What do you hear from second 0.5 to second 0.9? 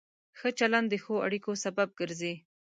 چلند